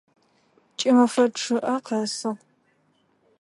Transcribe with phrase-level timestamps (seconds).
[0.79, 2.31] Кӏымэфэ чъыӏэр къэсыгъ.